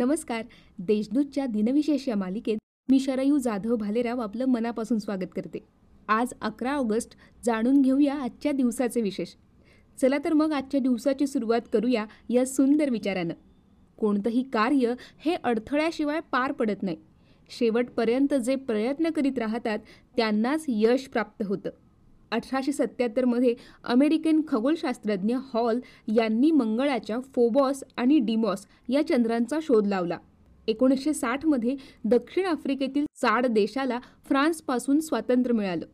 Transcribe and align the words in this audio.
नमस्कार. 0.00 0.44
देशदूतच्या 0.78 1.46
दिनविशेष 1.46 2.08
या 2.08 2.16
मालिकेत 2.16 2.58
मी 2.90 3.00
शरयू 3.00 3.38
जाधव 3.38 3.76
भालेराव 3.76 4.20
आपलं 4.20 4.44
मनापासून 4.44 4.98
स्वागत 4.98 5.28
करते. 5.36 5.58
आज 6.08 6.32
अकरा 6.42 6.72
ऑगस्ट 6.72 7.10
जाणून 7.44 7.82
घेऊया 7.82 8.14
आजच्या 8.14 8.52
दिवसाचे 8.52 9.00
विशेष. 9.00 9.28
चला 10.00 10.18
तर 10.24 10.32
मग 10.32 10.52
आजच्या 10.52 10.80
दिवसाची 10.80 11.26
सुरुवात 11.26 11.60
करूया 11.72 12.06
या 12.28 12.46
सुंदर 12.46 12.90
विचारानं. 12.90 13.34
कोणतंही 13.98 14.42
कार्य 14.42 14.94
हे 15.18 15.34
अडथळ्याशिवाय 15.34 16.20
पार 16.20 16.52
पडत 16.52 16.82
नाही. 16.82 16.96
शेवटपर्यंत 17.58 18.34
जे 18.34 18.56
प्रयत्न 18.56 19.10
करीत 19.10 19.38
राहतात 19.38 19.78
त्यांनाच 20.16 20.64
यश 20.68 21.00
प्राप्त 21.00 21.46
होतं. 21.46 21.70
अठराशे 22.30 22.72
सत्याहत्तरमध्ये 22.72 23.54
अमेरिकन 23.84 24.40
खगोलशास्त्रज्ञ 24.48 25.36
हॉल 25.54 25.80
यांनी 26.16 26.50
मंगळाच्या 26.50 27.20
फोबॉस 27.34 27.82
आणि 27.96 28.18
डिमॉस 28.18 28.66
या 28.88 29.06
चंद्रांचा 29.06 29.58
शोध 29.62 29.86
लावला. 29.86 30.18
एकोणीसशे 30.68 31.12
साठमध्ये 31.12 31.76
दक्षिण 32.04 32.44
आफ्रिकेतील 32.46 33.04
चाड 33.16 33.46
देशाला 33.46 33.98
फ्रान्सपासून 34.28 35.00
स्वातंत्र्य 35.00 35.56
मिळालं. 35.56 35.86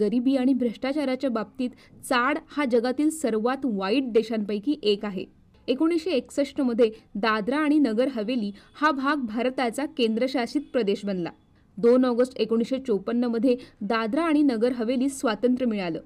गरिबी 0.00 0.36
आणि 0.36 0.54
भ्रष्टाचाराच्या 0.54 1.30
बाबतीत 1.30 1.70
चाड 2.04 2.38
हा 2.48 2.64
जगातील 2.64 3.10
सर्वात 3.10 3.64
वाईट 3.64 4.12
देशांपैकी 4.12 4.76
एक 4.82 5.04
आहे. 5.04 5.24
एकोणीसशे 5.68 6.10
एकसष्टमध्ये 6.10 6.90
दादरा 7.14 7.56
आणि 7.56 7.78
नगर 7.78 8.08
हवेली 8.08 8.52
हा 8.74 8.90
भाग 8.90 9.16
भारताचा 9.16 9.84
केंद्रशासित 9.86 10.60
प्रदेश 10.72 11.04
बनला. 11.04 11.30
दोन 11.78 12.04
ऑगस्ट 12.04 12.36
एकोणीसशे 12.36 12.78
चोपन्नमध्ये 12.78 13.56
दादरा 13.80 14.22
आणि 14.22 14.42
नगर 14.42 14.72
हवेली 14.72 15.08
स्वातंत्र्य 15.08 15.66
मिळालं. 15.66 16.00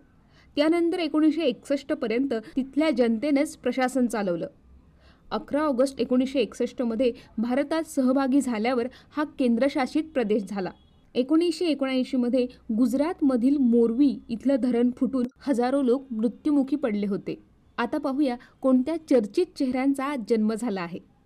त्यानंतर 0.56 0.98
एकोणीसशे 0.98 1.42
एकसष्टपर्यंत 1.42 2.34
तिथल्या 2.56 2.90
जनतेनेच 2.90 3.56
प्रशासन 3.56 4.06
चालवलं. 4.06 4.46
अकरा 5.30 5.60
ऑगस्ट 5.60 6.00
एकोणीसशे 6.00 6.40
एकसष्टमध्ये 6.40 7.12
भारतात 7.38 7.82
सहभागी 7.82 8.40
झाल्यावर 8.40 8.88
हा 9.16 9.24
केंद्रशासित 9.24 10.04
प्रदेश 10.14 10.42
झाला. 10.48 10.70
एकोणीसशे 11.14 11.66
एकोणऐंशीमध्ये 11.66 12.46
गुजरातमधील 12.78 13.56
मोरवी 13.56 14.18
इथलं 14.28 14.56
धरण 14.62 14.90
फुटून 14.96 15.26
हजारो 15.40 15.82
लोक 15.82 16.06
मृत्युमुखी 16.10 16.76
पडले 16.76 17.06
होते. 17.06 17.42
आता 17.78 17.98
पाहूया 17.98 18.36
कोणत्या 18.60 18.96
चर्चित 18.96 19.46
चेहऱ्यांचा 19.58 20.14
जन्म 20.28 20.54
झाला 20.54 20.80
आहे. 20.80 21.17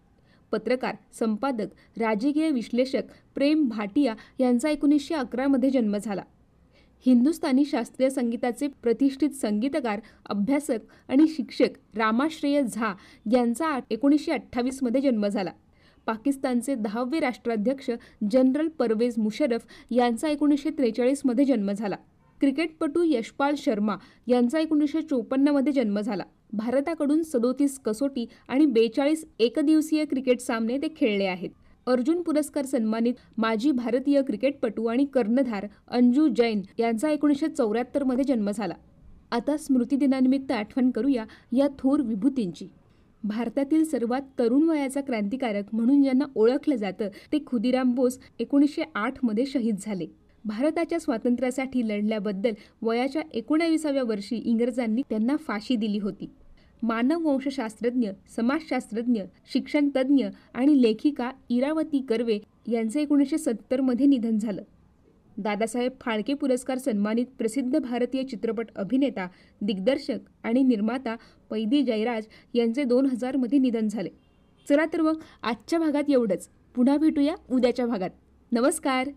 पत्रकार 0.53 0.95
संपादक 1.19 2.01
राजकीय 2.01 2.51
विश्लेषक 2.51 3.03
प्रेम 3.35 3.69
भाटिया 3.69 4.15
यांचा 4.41 4.71
एकोणीसशे 4.71 5.15
अकरामध्ये 5.15 5.71
जन्म 5.71 5.97
झाला. 5.97 6.23
हिंदुस्थानी 7.07 7.65
शास्त्रीय 7.65 8.11
संगीताचे 8.11 8.67
प्रतिष्ठित 8.83 9.31
संगीतकार 9.31 10.01
अभ्यासक 10.27 10.79
आणि 11.09 11.29
शिक्षक 11.29 11.99
रामाश्रेय 11.99 12.63
झा 12.63 12.95
यांचा 13.33 13.79
एकोणीसशे 13.91 14.33
अठ्ठावीसमध्ये 14.33 15.01
जन्म 15.01 15.27
झाला. 15.27 15.51
पाकिस्तानचे 16.07 16.75
दहावे 16.75 17.21
राष्ट्राध्यक्ष 17.21 17.91
जनरल 18.31 18.69
परवेज 18.69 19.15
मुशरफ 19.19 19.67
यांचा 19.91 20.29
एकोणीसशे 20.29 20.71
त्रेचाळीसमध्ये 20.71 21.45
जन्म 21.45 21.73
झाला. 21.73 21.97
क्रिकेटपटू 22.41 23.03
यशपाल 23.07 23.55
शर्मा 23.59 23.97
यांचा 24.27 24.59
एकोणीसशे 24.59 25.03
चोपन्नमध्ये 25.03 25.73
जन्म 25.73 26.01
झाला. 26.01 26.23
भारताकडून 26.53 27.23
सदोतीस 27.23 27.79
कसोटी 27.79 28.27
आणि 28.49 28.67
बेचाळीस 28.67 29.25
एकदिवसीय 29.39 30.05
क्रिकेट 30.05 30.41
सामने 30.41 30.79
ते 30.79 30.89
खेळले 30.97 31.25
आहेत. 31.25 31.51
अर्जुन 31.87 32.23
पुरस्कार 32.23 32.65
सन्मानित 32.65 33.15
माजी 33.39 33.71
भारतीय 33.71 34.23
क्रिकेटपटू 34.23 34.85
आणि 34.85 35.05
कर्णधार 35.05 35.67
अंजू 35.89 36.29
जैन 36.29 36.61
यांचा 36.79 37.11
एकोणीसशे 37.11 37.49
चौऱ्याहत्तरमध्ये 37.49 38.25
जन्म 38.25 38.51
झाला. 38.51 38.75
आता 39.31 39.57
स्मृतिदिनानिमित्त 39.57 40.53
आठवण 40.53 40.91
करूया 40.91 41.25
या 41.53 41.69
थोर 41.79 42.01
विभूतींची. 42.01 42.69
भारतातील 43.25 43.85
सर्वात 43.85 44.21
तरुण 44.39 44.69
वयाचा 44.69 45.01
क्रांतिकारक 45.01 45.75
म्हणून 45.75 46.03
ज्यांना 46.03 46.25
ओळखलं 46.35 46.77
जातं 46.77 47.09
ते 47.33 47.39
खुदिराम 47.47 47.95
बोस 47.95 48.19
एकोणीसशे 48.39 48.83
आठमध्ये 48.95 49.47
शहीद 49.47 49.77
झाले. 49.81 50.07
भारताच्या 50.45 51.01
स्वातंत्र्यासाठी 51.01 51.89
लढल्याबद्दल 51.89 52.53
वयाच्या 52.83 53.23
एकोणाविसाव्या 53.35 54.03
वर्षी 54.03 54.37
इंग्रजांनी 54.37 55.03
त्यांना 55.11 55.37
फाशी 55.37 55.77
दिली 55.77 55.99
होती. 55.99 56.31
मानववंशशास्त्रज्ञ 56.83 58.11
समाजशास्त्रज्ञ 58.37 59.23
शिक्षणतज्ज्ञ 59.53 60.27
आणि 60.55 60.83
लेखिका 60.83 61.31
इरावती 61.49 62.07
कर्वे 62.09 62.39
यांचं 62.67 63.01
एकोणीसशे 63.01 63.39
सत्तरमध्ये 63.39 64.07
निधन 64.07 64.39
झालं. 64.39 64.63
दादासाहेब 65.37 65.93
फाळके 66.01 66.35
पुरस्कार 66.35 66.79
सन्मानित 66.79 67.27
प्रसिद्ध 67.39 67.79
भारतीय 67.79 68.23
चित्रपट 68.23 68.67
अभिनेता 68.77 69.29
दिग्दर्शक 69.61 70.19
आणि 70.43 70.63
निर्माता 70.63 71.17
पैदी 71.51 71.83
जयराज 71.83 72.27
यांचे 72.55 72.85
दोन 72.85 73.07
हजारमध्ये 73.07 73.59
निधन 73.59 73.89
झाले. 73.89 74.09
चला 74.69 74.85
तर 74.93 75.01
मग 75.01 75.21
आजच्या 75.43 75.79
भागात 75.79 76.11
एवढंच. 76.11 76.49
पुन्हा 76.75 76.97
भेटूया 76.97 77.35
उद्याच्या 77.51 77.87
भागात. 77.87 78.11
नमस्कार! 78.53 79.09